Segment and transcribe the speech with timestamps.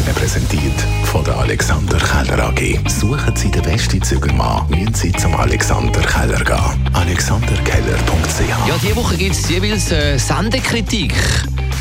[0.00, 2.78] Ihnen präsentiert von der Alexander Keller AG.
[2.88, 6.94] Suchen Sie den besten Zügelmann, müssen Sie zum Alexander Keller gehen.
[6.94, 11.12] alexanderkeller.ch Ja, diese Woche gibt es jeweils äh, Sendekritik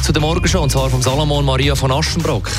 [0.02, 2.50] zu der Morgenshow, und zwar vom Salomon Maria von Aschenbrock.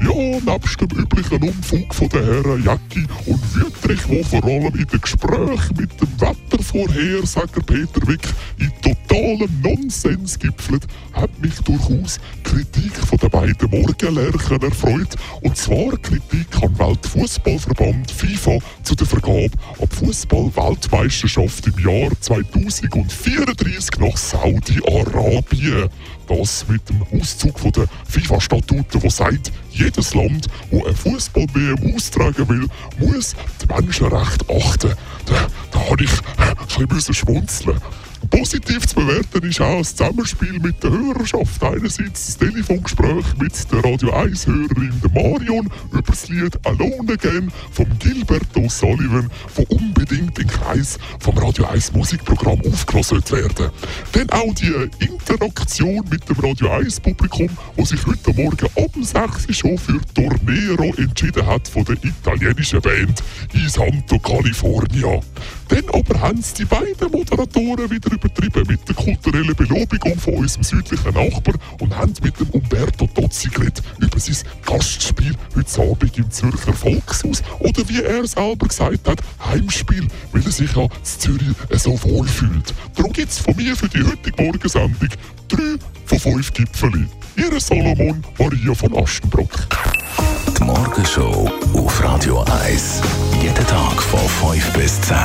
[0.00, 0.12] Ja,
[0.54, 5.00] nebst dem üblichen Umfug von den Herren Jacki und Wüttrich, wo vor allem in den
[5.00, 8.22] Gesprächen mit dem Wettervorhersager Peter Wick
[8.58, 8.70] in
[9.08, 15.16] totalem Nonsens gipfelt, hat mich durchaus Kritik von den beiden Morgenlärchen erfreut.
[15.42, 19.50] Und zwar Kritik am Weltfußballverband FIFA zu der Vergabe
[19.80, 25.88] ab Fußball-Weltmeisterschaft im Jahr 2034 nach Saudi-Arabien.
[26.28, 32.48] Das mit dem Auszug von der FIFA-Statuten, wo sagt, jedes Land, das ein Fußball-WM austragen
[32.48, 32.66] will,
[32.98, 34.92] muss die Menschenrechte achten.
[35.24, 37.80] Da, da habe ich ein bisschen schmunzeln.
[38.38, 41.60] Positiv zu bewerten ist auch das Zusammenspiel mit der Hörerschaft.
[41.60, 48.46] Einerseits das Telefongespräch mit der Radio 1-Hörerin Marion über das Lied Alone Again von Gilbert
[48.54, 53.70] O'Sullivan, wo unbedingt im Kreis vom Radio 1 Musikprogramm aufgelassen werden.
[54.12, 54.72] Dann auch die
[55.30, 60.00] Interaktion mit dem Radio 1 Publikum, wo sich heute Morgen um 6 Uhr schon für
[60.14, 65.20] Tornero entschieden hat von der italienischen Band in Santo California.
[65.68, 70.64] Dann aber haben es die beiden Moderatoren wieder übertrieben mit der kulturellen Belobigung von unserem
[70.64, 76.30] südlichen Nachbar und haben mit dem Umberto Tozzi geredet über sein Gastspiel heute Abend im
[76.30, 81.56] Zürcher Volkshaus oder wie er selber gesagt hat, Heimspiel, weil er sich ja in Zürich
[81.72, 82.74] so wohl fühlt.
[82.96, 85.10] Darum gibt es von mir für die heutige Morgensendung
[85.48, 85.76] drei
[86.06, 87.06] von fünf Gipfeli.
[87.36, 89.68] Ihre Salomon Maria von Aschenbrock.
[90.58, 93.00] Die Morgenshow auf Radio 1.
[93.40, 94.20] Jeden Tag von
[94.52, 95.16] 5 bis 10.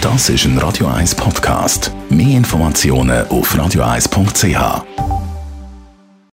[0.00, 1.90] Das ist ein Radio 1 Podcast.
[2.10, 5.03] Mehr Informationen auf radio1.ch.